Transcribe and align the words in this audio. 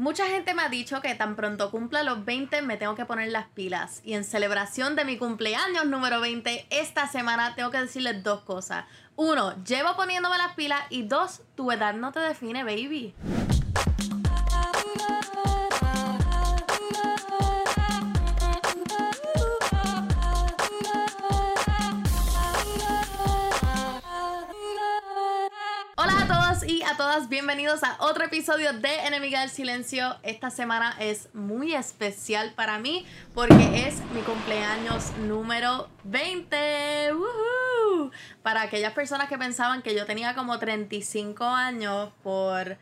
Mucha 0.00 0.26
gente 0.28 0.54
me 0.54 0.62
ha 0.62 0.70
dicho 0.70 1.02
que 1.02 1.14
tan 1.14 1.36
pronto 1.36 1.70
cumpla 1.70 2.02
los 2.02 2.24
20 2.24 2.62
me 2.62 2.78
tengo 2.78 2.94
que 2.94 3.04
poner 3.04 3.28
las 3.28 3.48
pilas. 3.48 4.00
Y 4.02 4.14
en 4.14 4.24
celebración 4.24 4.96
de 4.96 5.04
mi 5.04 5.18
cumpleaños 5.18 5.84
número 5.84 6.22
20, 6.22 6.68
esta 6.70 7.06
semana 7.06 7.54
tengo 7.54 7.70
que 7.70 7.82
decirles 7.82 8.22
dos 8.22 8.40
cosas. 8.40 8.86
Uno, 9.14 9.62
llevo 9.62 9.94
poniéndome 9.96 10.38
las 10.38 10.54
pilas. 10.54 10.80
Y 10.88 11.02
dos, 11.02 11.42
tu 11.54 11.70
edad 11.70 11.92
no 11.92 12.12
te 12.12 12.20
define, 12.20 12.64
baby. 12.64 13.14
Todas, 27.00 27.30
bienvenidos 27.30 27.82
a 27.82 27.96
otro 28.00 28.26
episodio 28.26 28.74
de 28.74 28.94
Enemiga 29.06 29.40
del 29.40 29.48
Silencio. 29.48 30.16
Esta 30.22 30.50
semana 30.50 30.94
es 31.00 31.34
muy 31.34 31.74
especial 31.74 32.52
para 32.54 32.78
mí 32.78 33.06
porque 33.32 33.86
es 33.86 34.02
mi 34.14 34.20
cumpleaños 34.20 35.10
número 35.26 35.88
20. 36.04 37.14
Para 38.42 38.60
aquellas 38.60 38.92
personas 38.92 39.30
que 39.30 39.38
pensaban 39.38 39.80
que 39.80 39.94
yo 39.94 40.04
tenía 40.04 40.34
como 40.34 40.58
35 40.58 41.42
años 41.42 42.10
por 42.22 42.76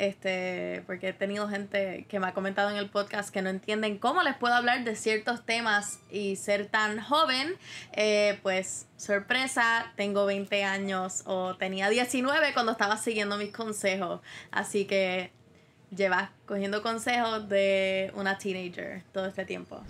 este, 0.00 0.82
porque 0.86 1.08
he 1.08 1.12
tenido 1.12 1.46
gente 1.46 2.06
que 2.08 2.18
me 2.18 2.26
ha 2.26 2.32
comentado 2.32 2.70
en 2.70 2.76
el 2.76 2.88
podcast 2.88 3.28
que 3.28 3.42
no 3.42 3.50
entienden 3.50 3.98
cómo 3.98 4.22
les 4.22 4.34
puedo 4.34 4.54
hablar 4.54 4.82
de 4.82 4.96
ciertos 4.96 5.44
temas 5.44 6.00
y 6.10 6.36
ser 6.36 6.66
tan 6.66 7.00
joven, 7.00 7.54
eh, 7.92 8.38
pues 8.42 8.86
sorpresa, 8.96 9.92
tengo 9.96 10.24
20 10.24 10.64
años 10.64 11.22
o 11.26 11.54
tenía 11.56 11.90
19 11.90 12.54
cuando 12.54 12.72
estaba 12.72 12.96
siguiendo 12.96 13.36
mis 13.36 13.52
consejos, 13.52 14.22
así 14.50 14.86
que 14.86 15.32
llevas 15.94 16.30
cogiendo 16.46 16.82
consejos 16.82 17.46
de 17.50 18.10
una 18.14 18.38
teenager 18.38 19.02
todo 19.12 19.26
este 19.26 19.44
tiempo. 19.44 19.82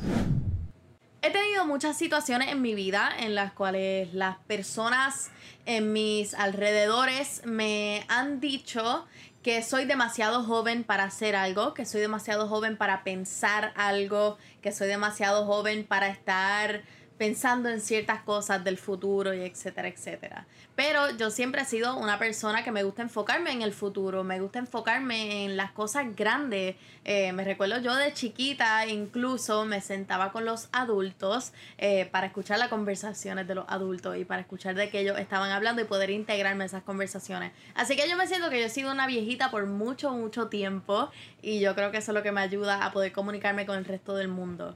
He 1.22 1.30
tenido 1.30 1.66
muchas 1.66 1.98
situaciones 1.98 2.48
en 2.48 2.62
mi 2.62 2.74
vida 2.74 3.12
en 3.18 3.34
las 3.34 3.52
cuales 3.52 4.12
las 4.14 4.38
personas 4.38 5.30
en 5.66 5.92
mis 5.92 6.32
alrededores 6.32 7.42
me 7.44 8.04
han 8.08 8.40
dicho 8.40 9.06
que 9.42 9.62
soy 9.62 9.86
demasiado 9.86 10.44
joven 10.44 10.84
para 10.84 11.04
hacer 11.04 11.34
algo, 11.34 11.72
que 11.72 11.86
soy 11.86 12.00
demasiado 12.00 12.48
joven 12.48 12.76
para 12.76 13.04
pensar 13.04 13.72
algo, 13.74 14.36
que 14.60 14.72
soy 14.72 14.88
demasiado 14.88 15.46
joven 15.46 15.84
para 15.84 16.08
estar 16.08 16.82
pensando 17.20 17.68
en 17.68 17.82
ciertas 17.82 18.22
cosas 18.22 18.64
del 18.64 18.78
futuro 18.78 19.34
y 19.34 19.42
etcétera, 19.42 19.88
etcétera. 19.88 20.46
Pero 20.74 21.14
yo 21.18 21.28
siempre 21.28 21.60
he 21.60 21.64
sido 21.66 21.98
una 21.98 22.18
persona 22.18 22.64
que 22.64 22.72
me 22.72 22.82
gusta 22.82 23.02
enfocarme 23.02 23.52
en 23.52 23.60
el 23.60 23.74
futuro, 23.74 24.24
me 24.24 24.40
gusta 24.40 24.58
enfocarme 24.58 25.44
en 25.44 25.58
las 25.58 25.70
cosas 25.72 26.16
grandes. 26.16 26.76
Eh, 27.04 27.34
me 27.34 27.44
recuerdo 27.44 27.78
yo 27.82 27.94
de 27.94 28.14
chiquita, 28.14 28.86
incluso 28.86 29.66
me 29.66 29.82
sentaba 29.82 30.32
con 30.32 30.46
los 30.46 30.70
adultos 30.72 31.52
eh, 31.76 32.08
para 32.10 32.28
escuchar 32.28 32.58
las 32.58 32.68
conversaciones 32.68 33.46
de 33.46 33.54
los 33.54 33.66
adultos 33.68 34.16
y 34.16 34.24
para 34.24 34.40
escuchar 34.40 34.74
de 34.74 34.88
que 34.88 35.00
ellos 35.00 35.18
estaban 35.18 35.50
hablando 35.50 35.82
y 35.82 35.84
poder 35.84 36.08
integrarme 36.08 36.64
en 36.64 36.68
esas 36.68 36.84
conversaciones. 36.84 37.52
Así 37.74 37.96
que 37.96 38.08
yo 38.08 38.16
me 38.16 38.26
siento 38.28 38.48
que 38.48 38.60
yo 38.60 38.64
he 38.64 38.70
sido 38.70 38.90
una 38.90 39.06
viejita 39.06 39.50
por 39.50 39.66
mucho, 39.66 40.10
mucho 40.12 40.48
tiempo 40.48 41.10
y 41.42 41.60
yo 41.60 41.74
creo 41.74 41.90
que 41.90 41.98
eso 41.98 42.12
es 42.12 42.14
lo 42.14 42.22
que 42.22 42.32
me 42.32 42.40
ayuda 42.40 42.82
a 42.82 42.92
poder 42.92 43.12
comunicarme 43.12 43.66
con 43.66 43.76
el 43.76 43.84
resto 43.84 44.14
del 44.14 44.28
mundo. 44.28 44.74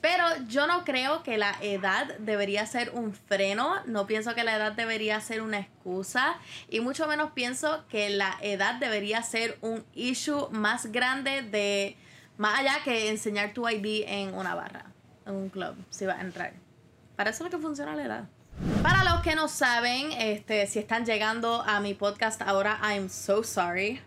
Pero 0.00 0.24
yo 0.48 0.66
no 0.66 0.84
creo 0.84 1.22
que 1.22 1.38
la 1.38 1.56
edad 1.60 2.16
debería 2.18 2.64
ser 2.66 2.90
un 2.90 3.12
freno, 3.12 3.74
no 3.86 4.06
pienso 4.06 4.34
que 4.34 4.44
la 4.44 4.56
edad 4.56 4.72
debería 4.72 5.20
ser 5.20 5.42
una 5.42 5.58
excusa 5.58 6.36
y 6.68 6.80
mucho 6.80 7.06
menos 7.08 7.32
pienso 7.32 7.84
que 7.88 8.08
la 8.08 8.36
edad 8.40 8.76
debería 8.76 9.22
ser 9.22 9.58
un 9.60 9.84
issue 9.94 10.48
más 10.50 10.86
grande 10.92 11.42
de 11.42 11.96
más 12.36 12.60
allá 12.60 12.76
que 12.84 13.08
enseñar 13.10 13.52
tu 13.52 13.68
ID 13.68 14.04
en 14.06 14.34
una 14.34 14.54
barra, 14.54 14.86
en 15.26 15.34
un 15.34 15.48
club, 15.48 15.74
si 15.90 16.06
vas 16.06 16.18
a 16.18 16.20
entrar. 16.20 16.52
Para 17.16 17.30
eso 17.30 17.44
es 17.44 17.50
lo 17.50 17.58
que 17.58 17.62
funciona 17.62 17.96
la 17.96 18.04
edad. 18.04 18.28
Para 18.82 19.02
los 19.02 19.22
que 19.22 19.34
no 19.34 19.48
saben, 19.48 20.12
este, 20.12 20.66
si 20.68 20.78
están 20.78 21.04
llegando 21.04 21.62
a 21.62 21.80
mi 21.80 21.94
podcast 21.94 22.40
ahora, 22.42 22.78
I'm 22.82 23.08
so 23.08 23.42
sorry. 23.42 24.00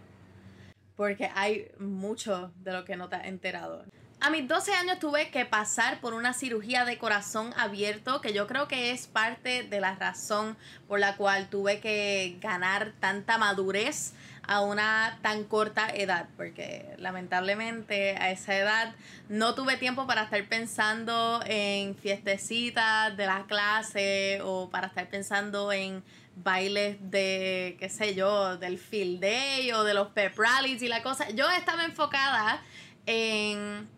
Porque 0.96 1.30
hay 1.36 1.70
mucho 1.78 2.54
de 2.56 2.72
lo 2.72 2.86
que 2.86 2.96
no 2.96 3.10
te 3.10 3.18
has 3.18 3.26
enterado. 3.26 3.84
A 4.24 4.30
mis 4.30 4.48
12 4.48 4.72
años 4.76 5.00
tuve 5.00 5.32
que 5.32 5.48
pasar 5.48 6.00
por 6.00 6.14
una 6.14 6.34
cirugía 6.34 6.86
de 6.86 7.00
corazón 7.00 7.56
abierto, 7.58 8.22
que 8.22 8.34
yo 8.34 8.46
creo 8.46 8.68
que 8.68 8.92
es 8.92 9.08
parte 9.08 9.64
de 9.64 9.82
la 9.82 9.96
razón 9.96 10.58
por 10.88 11.00
la 11.00 11.18
cual 11.18 11.50
tuve 11.50 11.80
que 11.80 12.38
ganar 12.40 12.94
tanta 13.00 13.40
madurez 13.40 14.14
a 14.44 14.62
una 14.62 15.18
tan 15.24 15.44
corta 15.46 15.90
edad, 15.90 16.28
porque 16.38 16.94
lamentablemente 16.98 18.16
a 18.16 18.30
esa 18.30 18.56
edad 18.56 18.94
no 19.28 19.56
tuve 19.56 19.78
tiempo 19.78 20.06
para 20.06 20.26
estar 20.26 20.48
pensando 20.48 21.42
en 21.48 21.96
fiestecitas 21.96 23.18
de 23.18 23.26
la 23.26 23.48
clase 23.48 24.40
o 24.44 24.70
para 24.70 24.86
estar 24.86 25.10
pensando 25.10 25.72
en 25.72 26.04
bailes 26.36 26.98
de, 27.10 27.76
qué 27.80 27.90
sé 27.90 28.14
yo, 28.14 28.56
del 28.58 28.78
field 28.78 29.20
day 29.20 29.72
o 29.72 29.84
de 29.84 29.96
los 29.96 30.10
pep 30.10 30.38
rallies 30.38 30.84
y 30.84 30.88
la 30.88 31.02
cosa. 31.02 31.28
Yo 31.32 31.50
estaba 31.50 31.86
enfocada 31.86 32.62
en 33.08 33.90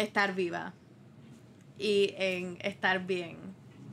estar 0.00 0.34
viva 0.34 0.74
y 1.78 2.14
en 2.16 2.58
estar 2.62 3.06
bien 3.06 3.50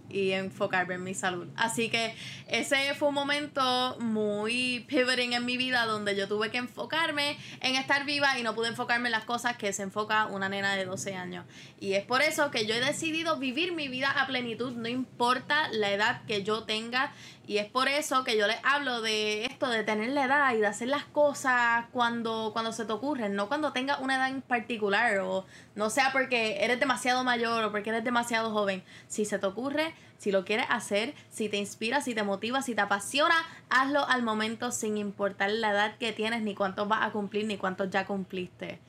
y 0.10 0.32
enfocarme 0.32 0.96
en 0.96 1.04
mi 1.04 1.14
salud. 1.14 1.48
Así 1.56 1.90
que 1.90 2.16
ese 2.48 2.94
fue 2.96 3.10
un 3.10 3.14
momento 3.14 3.98
muy 4.00 4.86
pivoting 4.88 5.34
en 5.34 5.46
mi 5.46 5.58
vida 5.58 5.86
donde 5.86 6.16
yo 6.16 6.28
tuve 6.28 6.50
que 6.50 6.58
enfocarme 6.58 7.38
en 7.62 7.76
estar 7.76 8.06
viva 8.06 8.38
y 8.40 8.44
no 8.44 8.56
pude 8.56 8.70
enfocarme 8.70 9.08
en 9.08 9.12
las 9.12 9.26
cosas 9.26 9.58
que 9.58 9.74
se 9.74 9.84
enfoca 9.84 10.28
una 10.28 10.50
nena 10.50 10.76
de 10.76 10.86
12 10.86 11.16
años. 11.16 11.46
Y 11.80 11.94
es 11.94 12.06
por 12.06 12.22
eso 12.22 12.52
que 12.52 12.66
yo 12.66 12.76
he 12.76 12.80
decidido 12.80 13.38
vivir 13.38 13.74
mi 13.74 13.88
vida 13.88 14.10
a 14.12 14.28
plenitud, 14.28 14.74
no 14.74 14.88
importa 14.88 15.68
la 15.72 15.92
edad 15.92 16.26
que 16.26 16.44
yo 16.44 16.64
tenga 16.64 17.14
y 17.48 17.60
es 17.60 17.66
por 17.66 17.88
eso 17.88 18.26
que 18.26 18.38
yo 18.38 18.46
les 18.46 18.58
hablo 18.62 19.02
de 19.02 19.46
esto, 19.46 19.70
de 19.70 19.86
tener 19.86 20.10
la 20.10 20.26
edad 20.26 20.54
y 20.54 20.58
de 20.58 20.68
hacer 20.68 20.90
las 20.90 21.06
cosas 21.06 21.86
cuando, 21.94 22.50
cuando 22.52 22.74
se 22.74 22.84
te 22.84 22.92
ocurren, 22.92 23.36
no 23.36 23.48
cuando 23.48 23.72
tengas 23.72 24.02
una 24.02 24.18
edad 24.18 24.28
en 24.28 24.42
particular 24.42 25.20
o 25.20 25.46
no 25.74 25.90
sea 25.90 26.12
porque 26.12 26.66
eres 26.66 26.78
demasiado 26.78 27.24
mayor 27.24 27.64
o 27.64 27.72
porque 27.72 27.92
eres 27.92 28.04
demasiado 28.04 28.52
joven. 28.52 28.84
Si 29.08 29.24
se 29.24 29.40
te 29.40 29.46
ocurre, 29.46 29.94
si 30.18 30.34
lo 30.34 30.44
quieres 30.44 30.66
hacer, 30.70 31.14
si 31.32 31.48
te 31.48 31.56
inspira, 31.56 32.02
si 32.02 32.14
te 32.14 32.24
motiva, 32.24 32.62
si 32.62 32.76
te 32.76 32.82
apasiona, 32.82 33.36
hazlo 33.70 34.06
al 34.06 34.24
momento 34.24 34.74
sin 34.74 34.98
importar 34.98 35.50
la 35.50 35.72
edad 35.72 35.98
que 35.98 36.12
tienes, 36.12 36.42
ni 36.42 36.54
cuántos 36.54 36.90
vas 36.90 37.04
a 37.04 37.12
cumplir, 37.12 37.46
ni 37.46 37.56
cuántos 37.56 37.90
ya 37.90 38.06
cumpliste. 38.06 38.82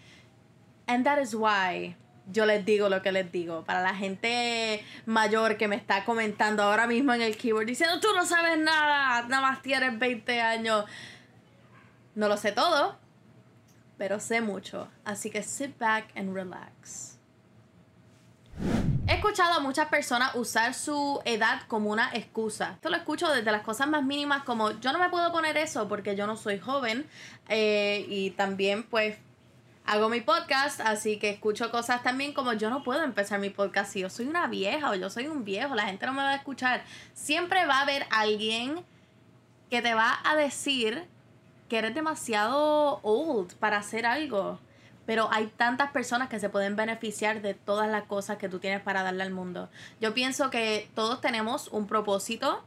And 0.88 1.04
that 1.04 1.20
is 1.20 1.32
why 1.32 1.94
yo 2.30 2.46
les 2.46 2.64
digo 2.64 2.88
lo 2.88 3.02
que 3.02 3.12
les 3.12 3.30
digo. 3.32 3.64
Para 3.64 3.82
la 3.82 3.94
gente 3.94 4.84
mayor 5.06 5.56
que 5.56 5.68
me 5.68 5.76
está 5.76 6.04
comentando 6.04 6.62
ahora 6.62 6.86
mismo 6.86 7.12
en 7.12 7.22
el 7.22 7.36
keyboard 7.36 7.66
diciendo, 7.66 8.00
tú 8.00 8.08
no 8.14 8.24
sabes 8.24 8.58
nada, 8.58 9.26
nada 9.28 9.42
más 9.42 9.62
tienes 9.62 9.98
20 9.98 10.40
años. 10.40 10.84
No 12.14 12.28
lo 12.28 12.36
sé 12.36 12.52
todo, 12.52 12.98
pero 13.96 14.20
sé 14.20 14.40
mucho. 14.40 14.88
Así 15.04 15.30
que 15.30 15.42
sit 15.42 15.78
back 15.78 16.06
and 16.16 16.34
relax. 16.34 17.18
He 19.06 19.14
escuchado 19.14 19.54
a 19.54 19.60
muchas 19.60 19.88
personas 19.88 20.34
usar 20.34 20.74
su 20.74 21.20
edad 21.24 21.62
como 21.66 21.90
una 21.90 22.10
excusa. 22.12 22.72
Esto 22.74 22.90
lo 22.90 22.96
escucho 22.96 23.32
desde 23.32 23.50
las 23.50 23.62
cosas 23.62 23.88
más 23.88 24.04
mínimas 24.04 24.42
como 24.42 24.72
yo 24.80 24.92
no 24.92 24.98
me 24.98 25.08
puedo 25.08 25.32
poner 25.32 25.56
eso 25.56 25.88
porque 25.88 26.14
yo 26.14 26.26
no 26.26 26.36
soy 26.36 26.58
joven. 26.58 27.06
Eh, 27.48 28.04
y 28.08 28.30
también 28.32 28.82
pues 28.82 29.16
hago 29.88 30.10
mi 30.10 30.20
podcast, 30.20 30.80
así 30.80 31.18
que 31.18 31.30
escucho 31.30 31.70
cosas 31.70 32.02
también 32.02 32.34
como 32.34 32.52
yo 32.52 32.68
no 32.68 32.82
puedo 32.82 33.02
empezar 33.02 33.40
mi 33.40 33.48
podcast 33.48 33.90
si 33.90 34.00
yo 34.00 34.10
soy 34.10 34.26
una 34.26 34.46
vieja 34.46 34.90
o 34.90 34.94
yo 34.94 35.08
soy 35.08 35.28
un 35.28 35.44
viejo, 35.44 35.74
la 35.74 35.86
gente 35.86 36.04
no 36.04 36.12
me 36.12 36.22
va 36.22 36.28
a 36.28 36.34
escuchar. 36.34 36.82
Siempre 37.14 37.64
va 37.64 37.78
a 37.78 37.82
haber 37.82 38.04
alguien 38.10 38.84
que 39.70 39.80
te 39.80 39.94
va 39.94 40.18
a 40.24 40.36
decir 40.36 41.06
que 41.70 41.78
eres 41.78 41.94
demasiado 41.94 43.00
old 43.02 43.54
para 43.54 43.78
hacer 43.78 44.04
algo. 44.04 44.60
Pero 45.06 45.30
hay 45.32 45.46
tantas 45.46 45.90
personas 45.90 46.28
que 46.28 46.38
se 46.38 46.50
pueden 46.50 46.76
beneficiar 46.76 47.40
de 47.40 47.54
todas 47.54 47.88
las 47.88 48.02
cosas 48.02 48.36
que 48.36 48.50
tú 48.50 48.58
tienes 48.58 48.82
para 48.82 49.02
darle 49.02 49.22
al 49.22 49.30
mundo. 49.30 49.70
Yo 50.02 50.12
pienso 50.12 50.50
que 50.50 50.90
todos 50.94 51.22
tenemos 51.22 51.68
un 51.68 51.86
propósito 51.86 52.62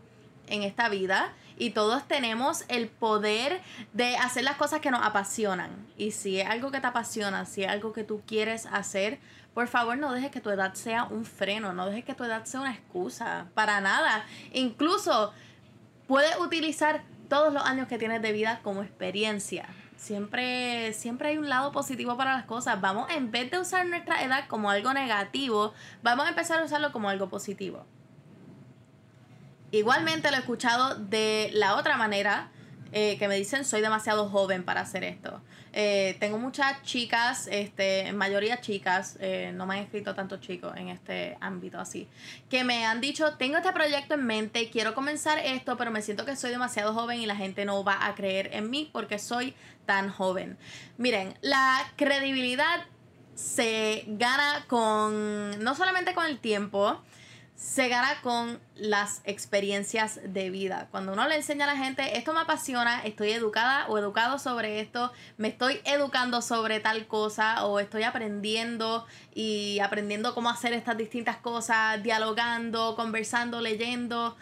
en 0.47 0.63
esta 0.63 0.89
vida 0.89 1.33
y 1.61 1.69
todos 1.69 2.07
tenemos 2.07 2.65
el 2.69 2.87
poder 2.87 3.61
de 3.93 4.17
hacer 4.17 4.43
las 4.43 4.55
cosas 4.55 4.79
que 4.79 4.89
nos 4.89 5.05
apasionan. 5.05 5.69
Y 5.95 6.09
si 6.09 6.39
es 6.39 6.49
algo 6.49 6.71
que 6.71 6.79
te 6.79 6.87
apasiona, 6.87 7.45
si 7.45 7.61
es 7.61 7.69
algo 7.69 7.93
que 7.93 8.03
tú 8.03 8.23
quieres 8.25 8.65
hacer, 8.65 9.19
por 9.53 9.67
favor 9.67 9.95
no 9.95 10.11
dejes 10.11 10.31
que 10.31 10.41
tu 10.41 10.49
edad 10.49 10.73
sea 10.73 11.03
un 11.03 11.23
freno, 11.23 11.71
no 11.71 11.85
dejes 11.85 12.03
que 12.03 12.15
tu 12.15 12.23
edad 12.23 12.45
sea 12.45 12.61
una 12.61 12.73
excusa, 12.73 13.45
para 13.53 13.79
nada. 13.79 14.25
Incluso 14.53 15.33
puedes 16.07 16.35
utilizar 16.39 17.03
todos 17.29 17.53
los 17.53 17.63
años 17.63 17.87
que 17.87 17.99
tienes 17.99 18.23
de 18.23 18.31
vida 18.31 18.61
como 18.63 18.81
experiencia. 18.81 19.67
Siempre, 19.97 20.93
siempre 20.93 21.27
hay 21.27 21.37
un 21.37 21.47
lado 21.47 21.71
positivo 21.71 22.17
para 22.17 22.33
las 22.33 22.45
cosas. 22.45 22.81
Vamos, 22.81 23.07
en 23.11 23.29
vez 23.29 23.51
de 23.51 23.59
usar 23.59 23.85
nuestra 23.85 24.23
edad 24.23 24.47
como 24.47 24.71
algo 24.71 24.95
negativo, 24.95 25.75
vamos 26.01 26.25
a 26.25 26.29
empezar 26.29 26.59
a 26.59 26.65
usarlo 26.65 26.91
como 26.91 27.07
algo 27.07 27.29
positivo. 27.29 27.85
Igualmente 29.71 30.29
lo 30.29 30.37
he 30.37 30.39
escuchado 30.39 30.95
de 30.95 31.49
la 31.53 31.75
otra 31.75 31.97
manera. 31.97 32.51
eh, 32.91 33.17
que 33.17 33.27
me 33.27 33.35
dicen 33.35 33.65
soy 33.65 33.81
demasiado 33.81 34.29
joven 34.29 34.63
para 34.63 34.81
hacer 34.81 35.03
esto. 35.03 35.41
Eh, 35.73 36.17
tengo 36.19 36.37
muchas 36.37 36.83
chicas, 36.83 37.47
este, 37.49 38.11
mayoría 38.11 38.59
chicas, 38.59 39.17
eh, 39.21 39.51
no 39.55 39.65
me 39.65 39.75
han 39.75 39.83
escrito 39.83 40.13
tantos 40.13 40.41
chicos 40.41 40.73
en 40.75 40.89
este 40.89 41.37
ámbito 41.39 41.79
así, 41.79 42.09
que 42.49 42.65
me 42.65 42.85
han 42.85 42.99
dicho, 42.99 43.35
tengo 43.37 43.57
este 43.57 43.71
proyecto 43.71 44.15
en 44.15 44.25
mente, 44.25 44.69
quiero 44.69 44.93
comenzar 44.93 45.39
esto, 45.39 45.77
pero 45.77 45.89
me 45.89 46.01
siento 46.01 46.25
que 46.25 46.35
soy 46.35 46.51
demasiado 46.51 46.93
joven 46.93 47.21
y 47.21 47.25
la 47.25 47.37
gente 47.37 47.63
no 47.63 47.85
va 47.85 48.05
a 48.05 48.15
creer 48.15 48.49
en 48.51 48.69
mí 48.69 48.89
porque 48.91 49.17
soy 49.17 49.55
tan 49.85 50.09
joven. 50.09 50.57
Miren, 50.97 51.37
la 51.41 51.89
credibilidad 51.95 52.85
se 53.35 54.03
gana 54.07 54.65
con, 54.67 55.63
no 55.63 55.73
solamente 55.73 56.13
con 56.13 56.25
el 56.25 56.37
tiempo, 56.39 57.01
se 57.61 57.91
con 58.23 58.59
las 58.75 59.21
experiencias 59.23 60.19
de 60.23 60.49
vida. 60.49 60.87
Cuando 60.89 61.13
uno 61.13 61.27
le 61.27 61.35
enseña 61.35 61.65
a 61.65 61.73
la 61.73 61.77
gente, 61.77 62.17
esto 62.17 62.33
me 62.33 62.39
apasiona, 62.39 63.01
estoy 63.03 63.31
educada 63.31 63.85
o 63.87 63.99
educado 63.99 64.39
sobre 64.39 64.81
esto, 64.81 65.11
me 65.37 65.49
estoy 65.49 65.79
educando 65.85 66.41
sobre 66.41 66.79
tal 66.79 67.05
cosa 67.05 67.63
o 67.65 67.79
estoy 67.79 68.01
aprendiendo 68.01 69.05
y 69.35 69.79
aprendiendo 69.79 70.33
cómo 70.33 70.49
hacer 70.49 70.73
estas 70.73 70.97
distintas 70.97 71.37
cosas, 71.37 72.01
dialogando, 72.01 72.95
conversando, 72.95 73.61
leyendo, 73.61 74.35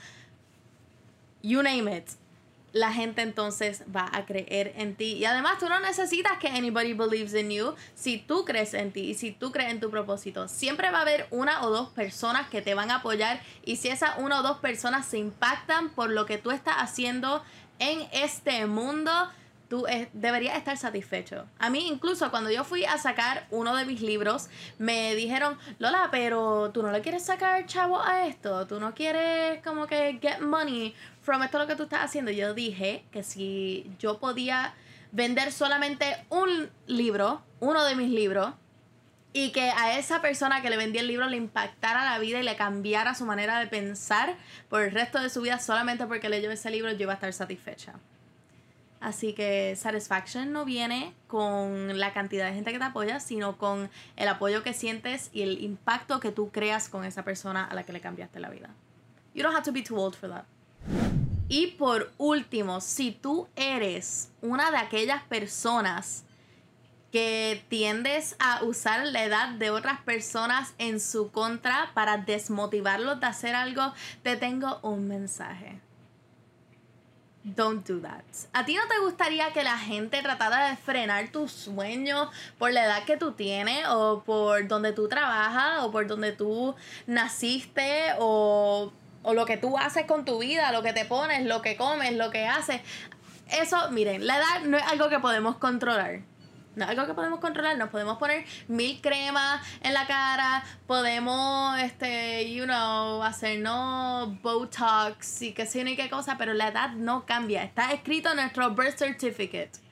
you 1.42 1.62
name 1.62 1.94
it 1.98 2.10
la 2.72 2.92
gente 2.94 3.22
entonces 3.22 3.84
va 3.94 4.10
a 4.12 4.26
creer 4.26 4.74
en 4.78 4.96
ti. 4.96 5.14
Y 5.14 5.26
además 5.26 5.58
tú 5.60 5.68
no 5.68 5.80
necesitas 5.80 6.38
que 6.40 6.48
anybody 6.48 6.94
believes 6.94 7.34
in 7.34 7.50
you 7.50 7.76
si 7.96 8.18
tú 8.18 8.46
crees 8.46 8.74
en 8.74 8.92
ti 8.92 9.12
y 9.12 9.14
si 9.16 9.32
tú 9.32 9.52
crees 9.52 9.72
en 9.72 9.80
tu 9.80 9.90
propósito. 9.90 10.48
Siempre 10.48 10.92
va 10.92 11.00
a 11.00 11.02
haber 11.02 11.28
una 11.32 11.64
o 11.66 11.70
dos 11.70 11.90
personas 11.90 12.50
que 12.50 12.62
te 12.62 12.76
van 12.76 12.92
a 12.92 12.96
apoyar 12.96 13.42
y 13.64 13.78
si 13.78 13.90
esas 13.90 14.18
una 14.18 14.40
o 14.40 14.44
dos 14.44 14.58
personas 14.58 15.06
se 15.06 15.18
impactan 15.18 15.90
por 15.90 16.10
lo 16.10 16.26
que 16.26 16.38
tú 16.38 16.52
estás 16.52 16.76
haciendo 16.78 17.44
en 17.80 18.08
este 18.12 18.66
mundo, 18.66 19.12
tú 19.70 19.86
deberías 20.14 20.58
estar 20.58 20.78
satisfecho. 20.78 21.46
A 21.60 21.70
mí 21.70 21.88
incluso 21.88 22.30
cuando 22.32 22.50
yo 22.50 22.64
fui 22.64 22.86
a 22.86 22.98
sacar 22.98 23.48
uno 23.52 23.76
de 23.76 23.86
mis 23.86 24.02
libros, 24.02 24.50
me 24.80 25.16
dijeron, 25.16 25.58
Lola, 25.78 26.10
pero 26.12 26.72
tú 26.74 26.82
no 26.82 26.92
le 26.92 27.02
quieres 27.02 27.24
sacar 27.24 27.66
chavo 27.68 28.02
a 28.02 28.26
esto, 28.28 28.68
tú 28.68 28.80
no 28.80 28.94
quieres 28.94 29.64
como 29.64 29.88
que 29.88 30.20
get 30.22 30.40
money 30.40 30.94
from 31.30 31.44
esto 31.44 31.60
lo 31.60 31.68
que 31.68 31.76
tú 31.76 31.84
estás 31.84 32.04
haciendo. 32.04 32.32
Yo 32.32 32.56
dije 32.56 33.06
que 33.12 33.22
si 33.22 33.86
yo 34.00 34.18
podía 34.18 34.74
vender 35.12 35.52
solamente 35.52 36.18
un 36.30 36.72
libro, 36.88 37.44
uno 37.60 37.84
de 37.86 37.96
mis 37.96 38.10
libros, 38.10 38.56
y 39.32 39.52
que 39.52 39.70
a 39.70 40.00
esa 40.00 40.24
persona 40.24 40.64
que 40.64 40.72
le 40.72 40.78
vendía 40.78 41.02
el 41.02 41.08
libro 41.08 41.28
le 41.28 41.38
impactara 41.38 42.04
la 42.04 42.18
vida 42.18 42.40
y 42.40 42.44
le 42.44 42.56
cambiara 42.56 43.14
su 43.14 43.28
manera 43.28 43.60
de 43.60 43.68
pensar 43.68 44.38
por 44.70 44.82
el 44.82 44.90
resto 44.90 45.22
de 45.22 45.30
su 45.30 45.42
vida 45.42 45.60
solamente 45.60 46.08
porque 46.08 46.30
leyó 46.30 46.50
ese 46.50 46.72
libro, 46.72 46.92
yo 46.94 47.04
iba 47.04 47.12
a 47.12 47.16
estar 47.16 47.32
satisfecha. 47.32 47.94
Así 49.00 49.34
que 49.34 49.76
satisfaction 49.76 50.52
no 50.52 50.66
viene 50.66 51.14
con 51.28 52.00
la 52.00 52.12
cantidad 52.12 52.48
de 52.48 52.56
gente 52.56 52.72
que 52.72 52.80
te 52.80 52.86
apoya, 52.86 53.20
sino 53.20 53.56
con 53.60 53.92
el 54.16 54.28
apoyo 54.28 54.64
que 54.64 54.74
sientes 54.74 55.30
y 55.32 55.44
el 55.44 55.64
impacto 55.64 56.20
que 56.20 56.32
tú 56.32 56.50
creas 56.50 56.90
con 56.90 57.06
esa 57.06 57.24
persona 57.24 57.66
a 57.66 57.76
la 57.76 57.84
que 57.84 57.94
le 57.94 58.02
cambiaste 58.02 58.40
la 58.40 58.50
vida. 58.50 58.72
You 59.36 59.44
don't 59.44 59.54
have 59.54 59.66
to 59.66 59.72
be 59.72 59.84
too 59.84 59.96
old 59.96 60.16
for 60.16 60.28
that. 60.28 60.46
Y 61.50 61.68
por 61.68 62.12
último, 62.20 62.80
si 62.80 63.12
tú 63.12 63.48
eres 63.56 64.30
una 64.42 64.70
de 64.70 64.78
aquellas 64.78 65.24
personas 65.24 66.24
que 67.12 67.66
tiendes 67.70 68.36
a 68.40 68.64
usar 68.64 69.08
la 69.08 69.24
edad 69.24 69.50
de 69.50 69.72
otras 69.72 70.00
personas 70.02 70.76
en 70.78 71.00
su 71.00 71.32
contra 71.32 71.92
para 71.96 72.18
desmotivarlos 72.18 73.20
de 73.20 73.26
hacer 73.26 73.56
algo, 73.56 73.94
te 74.22 74.36
tengo 74.36 74.80
un 74.84 75.08
mensaje. 75.08 75.82
Don't 77.44 77.88
do 77.88 78.00
that. 78.02 78.24
¿A 78.54 78.66
ti 78.66 78.76
no 78.76 78.82
te 78.88 79.00
gustaría 79.00 79.52
que 79.52 79.64
la 79.64 79.78
gente 79.78 80.22
tratara 80.22 80.70
de 80.70 80.78
frenar 80.78 81.32
tus 81.32 81.52
sueños 81.52 82.30
por 82.60 82.72
la 82.72 82.86
edad 82.86 83.06
que 83.06 83.18
tú 83.18 83.32
tienes 83.32 83.88
o 83.88 84.24
por 84.24 84.68
donde 84.68 84.92
tú 84.92 85.08
trabajas 85.08 85.84
o 85.84 85.92
por 85.92 86.06
donde 86.06 86.32
tú 86.32 86.76
naciste 87.08 88.14
o, 88.20 88.92
o 89.30 89.34
lo 89.34 89.46
que 89.46 89.58
tú 89.58 89.78
haces 89.78 90.06
con 90.06 90.26
tu 90.26 90.40
vida, 90.40 90.72
lo 90.72 90.82
que 90.82 90.94
te 90.94 91.06
pones, 91.06 91.46
lo 91.46 91.62
que 91.62 91.78
comes, 91.78 92.14
lo 92.16 92.32
que 92.32 92.48
haces? 92.48 92.82
Eso, 93.52 93.92
miren, 93.92 94.26
la 94.26 94.38
edad 94.38 94.62
no 94.66 94.78
es 94.78 94.84
algo 94.84 95.10
que 95.10 95.20
podemos 95.20 95.58
controlar 95.58 96.22
no 96.76 96.86
es 96.86 96.92
algo 96.92 97.06
que 97.06 97.14
podemos 97.14 97.40
controlar, 97.40 97.78
nos 97.78 97.90
podemos 97.90 98.18
poner 98.18 98.46
mil 98.68 99.02
cremas 99.02 99.62
en 99.82 99.94
la 99.94 100.08
cara, 100.08 100.64
podemos, 100.88 101.78
este, 101.80 102.54
you 102.54 102.64
know, 102.64 103.22
hacernos 103.22 104.42
Botox 104.42 105.42
y 105.42 105.52
qué 105.52 105.66
sé 105.66 105.84
ni 105.84 105.96
qué 105.96 106.10
cosa, 106.10 106.38
pero 106.38 106.54
la 106.54 106.70
edad 106.70 106.92
no 106.92 107.26
cambia. 107.26 107.64
Está 107.64 107.92
escrito 107.92 108.30
en 108.30 108.38
nuestro 108.38 108.72
birth 108.72 108.98
certificate. 108.98 109.89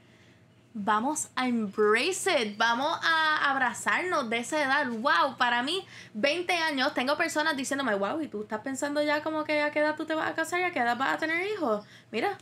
Vamos 0.79 1.29
a 1.35 1.47
embrace 1.47 2.39
it, 2.39 2.55
vamos 2.55 2.99
a 3.01 3.49
abrazarnos 3.49 4.29
de 4.29 4.37
esa 4.37 4.61
edad. 4.61 4.87
Wow, 4.87 5.35
para 5.35 5.63
mí, 5.63 5.83
20 6.13 6.53
años, 6.53 6.93
tengo 6.93 7.17
personas 7.17 7.57
diciéndome, 7.57 7.95
wow, 7.95 8.21
y 8.21 8.27
tú 8.27 8.43
estás 8.43 8.61
pensando 8.61 9.01
ya 9.01 9.23
como 9.23 9.43
que 9.43 9.63
a 9.63 9.71
qué 9.71 9.79
edad 9.79 9.95
tú 9.95 10.05
te 10.05 10.13
vas 10.13 10.29
a 10.29 10.35
casar 10.35 10.59
y 10.59 10.63
a 10.65 10.71
qué 10.71 10.77
edad 10.77 10.95
vas 10.95 11.15
a 11.15 11.17
tener 11.17 11.47
hijos. 11.47 11.83
Mira, 12.11 12.37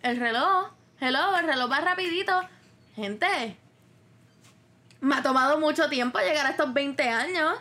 el 0.00 0.16
reloj, 0.18 0.68
hello, 1.00 1.36
el 1.36 1.44
reloj 1.44 1.72
va 1.72 1.80
rapidito. 1.80 2.40
Gente, 2.94 3.56
me 5.00 5.16
ha 5.16 5.22
tomado 5.24 5.58
mucho 5.58 5.88
tiempo 5.88 6.20
llegar 6.20 6.46
a 6.46 6.50
estos 6.50 6.72
20 6.72 7.02
años. 7.08 7.58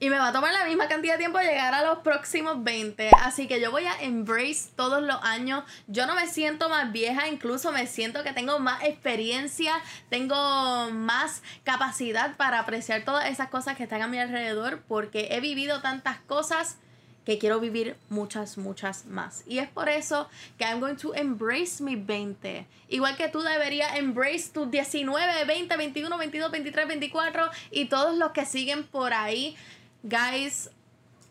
Y 0.00 0.10
me 0.10 0.18
va 0.18 0.28
a 0.28 0.32
tomar 0.32 0.52
la 0.52 0.64
misma 0.64 0.86
cantidad 0.86 1.14
de 1.14 1.18
tiempo 1.18 1.40
llegar 1.40 1.74
a 1.74 1.82
los 1.82 1.98
próximos 1.98 2.62
20. 2.62 3.10
Así 3.20 3.48
que 3.48 3.60
yo 3.60 3.72
voy 3.72 3.84
a 3.84 4.00
embrace 4.00 4.70
todos 4.76 5.02
los 5.02 5.16
años. 5.22 5.64
Yo 5.88 6.06
no 6.06 6.14
me 6.14 6.28
siento 6.28 6.68
más 6.68 6.92
vieja, 6.92 7.26
incluso 7.26 7.72
me 7.72 7.88
siento 7.88 8.22
que 8.22 8.32
tengo 8.32 8.60
más 8.60 8.84
experiencia, 8.84 9.74
tengo 10.08 10.90
más 10.92 11.42
capacidad 11.64 12.36
para 12.36 12.60
apreciar 12.60 13.04
todas 13.04 13.28
esas 13.28 13.48
cosas 13.48 13.76
que 13.76 13.82
están 13.82 14.02
a 14.02 14.06
mi 14.06 14.20
alrededor 14.20 14.82
porque 14.86 15.28
he 15.32 15.40
vivido 15.40 15.80
tantas 15.80 16.18
cosas 16.20 16.76
que 17.28 17.36
quiero 17.36 17.60
vivir 17.60 17.94
muchas, 18.08 18.56
muchas 18.56 19.04
más. 19.04 19.44
Y 19.46 19.58
es 19.58 19.68
por 19.68 19.90
eso 19.90 20.30
que 20.56 20.64
I'm 20.64 20.80
going 20.80 20.96
to 20.96 21.14
embrace 21.14 21.82
mi 21.82 21.94
20. 21.94 22.66
Igual 22.88 23.18
que 23.18 23.28
tú 23.28 23.42
deberías 23.42 23.98
embrace 23.98 24.48
tus 24.50 24.70
19, 24.70 25.44
20, 25.44 25.76
21, 25.76 26.16
22, 26.16 26.50
23, 26.50 26.88
24 26.88 27.50
y 27.70 27.84
todos 27.84 28.16
los 28.16 28.30
que 28.30 28.46
siguen 28.46 28.84
por 28.84 29.12
ahí. 29.12 29.58
Guys, 30.02 30.70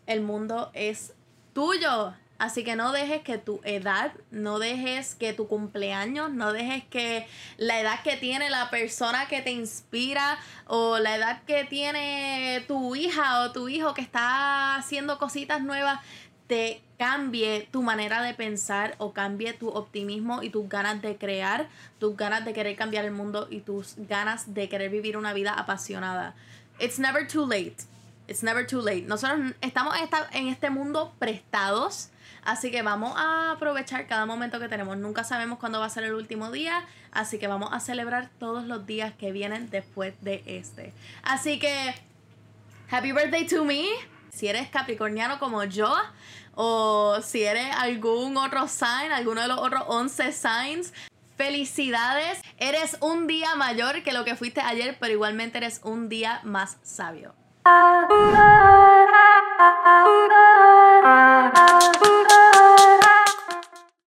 el 0.06 0.20
mundo 0.20 0.70
es 0.74 1.14
tuyo. 1.54 2.14
Así 2.38 2.62
que 2.62 2.76
no 2.76 2.92
dejes 2.92 3.22
que 3.22 3.36
tu 3.38 3.60
edad, 3.64 4.12
no 4.30 4.60
dejes 4.60 5.16
que 5.16 5.32
tu 5.32 5.48
cumpleaños, 5.48 6.30
no 6.30 6.52
dejes 6.52 6.84
que 6.84 7.26
la 7.56 7.80
edad 7.80 8.00
que 8.04 8.16
tiene 8.16 8.48
la 8.48 8.70
persona 8.70 9.26
que 9.26 9.42
te 9.42 9.50
inspira 9.50 10.38
o 10.66 10.98
la 10.98 11.16
edad 11.16 11.42
que 11.44 11.64
tiene 11.64 12.62
tu 12.68 12.94
hija 12.94 13.40
o 13.40 13.52
tu 13.52 13.68
hijo 13.68 13.92
que 13.92 14.02
está 14.02 14.76
haciendo 14.76 15.18
cositas 15.18 15.62
nuevas 15.62 15.98
te 16.46 16.80
cambie 16.96 17.68
tu 17.72 17.82
manera 17.82 18.22
de 18.22 18.34
pensar 18.34 18.94
o 18.98 19.12
cambie 19.12 19.52
tu 19.52 19.68
optimismo 19.70 20.42
y 20.42 20.50
tus 20.50 20.68
ganas 20.68 21.02
de 21.02 21.16
crear, 21.16 21.68
tus 21.98 22.16
ganas 22.16 22.44
de 22.44 22.52
querer 22.52 22.76
cambiar 22.76 23.04
el 23.04 23.12
mundo 23.12 23.48
y 23.50 23.60
tus 23.60 23.94
ganas 23.96 24.54
de 24.54 24.68
querer 24.68 24.90
vivir 24.90 25.16
una 25.16 25.32
vida 25.32 25.54
apasionada. 25.54 26.36
It's 26.78 27.00
never 27.00 27.26
too 27.26 27.46
late. 27.46 27.97
It's 28.28 28.42
never 28.42 28.66
too 28.66 28.80
late. 28.80 29.02
Nosotros 29.02 29.54
estamos 29.60 29.96
en, 29.96 30.04
esta, 30.04 30.28
en 30.32 30.48
este 30.48 30.70
mundo 30.70 31.14
prestados 31.18 32.10
Así 32.48 32.70
que 32.70 32.80
vamos 32.80 33.12
a 33.16 33.50
aprovechar 33.52 34.06
cada 34.06 34.24
momento 34.24 34.58
que 34.58 34.68
tenemos. 34.68 34.96
Nunca 34.96 35.22
sabemos 35.22 35.58
cuándo 35.58 35.80
va 35.80 35.84
a 35.84 35.90
ser 35.90 36.04
el 36.04 36.14
último 36.14 36.50
día, 36.50 36.82
así 37.12 37.38
que 37.38 37.46
vamos 37.46 37.68
a 37.72 37.80
celebrar 37.80 38.30
todos 38.38 38.64
los 38.64 38.86
días 38.86 39.12
que 39.12 39.32
vienen 39.32 39.68
después 39.68 40.14
de 40.22 40.42
este. 40.46 40.94
Así 41.22 41.58
que, 41.58 41.94
happy 42.90 43.12
birthday 43.12 43.46
to 43.46 43.66
me. 43.66 43.84
Si 44.30 44.46
eres 44.46 44.70
capricorniano 44.70 45.38
como 45.38 45.62
yo, 45.64 45.94
o 46.54 47.20
si 47.22 47.42
eres 47.42 47.74
algún 47.76 48.38
otro 48.38 48.66
sign, 48.66 49.12
alguno 49.12 49.42
de 49.42 49.48
los 49.48 49.58
otros 49.58 49.82
11 49.86 50.32
signs, 50.32 50.94
Felicidades, 51.36 52.40
eres 52.56 52.96
un 53.00 53.28
día 53.28 53.54
mayor 53.54 54.02
que 54.02 54.12
lo 54.12 54.24
que 54.24 54.34
fuiste 54.34 54.60
ayer, 54.60 54.96
pero 54.98 55.12
igualmente 55.12 55.58
eres 55.58 55.80
un 55.84 56.08
día 56.08 56.40
más 56.42 56.78
sabio. 56.82 57.32
Uh, 57.68 58.06
uh, 58.08 59.12
uh, 61.04 62.17